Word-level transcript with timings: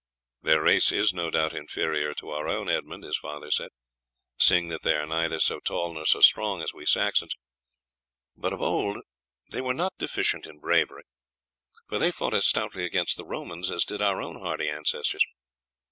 "Their 0.41 0.63
race 0.63 0.91
is 0.91 1.13
no 1.13 1.29
doubt 1.29 1.53
inferior 1.53 2.15
to 2.15 2.29
our 2.31 2.47
own, 2.49 2.67
Edmund," 2.67 3.03
his 3.03 3.19
father 3.19 3.51
said, 3.51 3.69
"seeing 4.39 4.69
that 4.69 4.81
they 4.81 4.95
are 4.95 5.05
neither 5.05 5.39
so 5.39 5.59
tall 5.59 5.93
nor 5.93 6.07
so 6.07 6.21
strong 6.21 6.63
as 6.63 6.73
we 6.73 6.87
Saxons, 6.87 7.35
but 8.35 8.51
of 8.51 8.63
old 8.63 8.97
they 9.51 9.61
were 9.61 9.75
not 9.75 9.93
deficient 9.99 10.47
in 10.47 10.57
bravery, 10.57 11.03
for 11.87 11.99
they 11.99 12.09
fought 12.09 12.33
as 12.33 12.47
stoutly 12.47 12.83
against 12.83 13.15
the 13.15 13.25
Romans 13.25 13.69
as 13.69 13.85
did 13.85 14.01
our 14.01 14.23
own 14.23 14.39
hardy 14.39 14.67
ancestors. 14.67 15.23